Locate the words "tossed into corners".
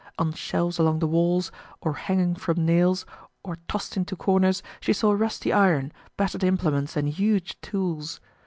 3.67-4.63